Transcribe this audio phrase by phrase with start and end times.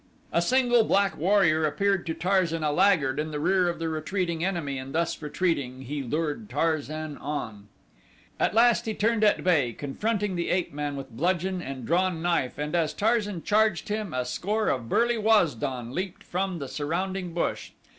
[0.31, 4.43] A single black warrior appeared to Tarzan a laggard in the rear of the retreating
[4.43, 7.67] enemy and thus retreating he lured Tarzan on.
[8.39, 12.57] At last he turned at bay confronting the ape man with bludgeon and drawn knife
[12.57, 17.35] and as Tarzan charged him a score of burly Waz don leaped from the surrounding
[17.35, 17.71] brush.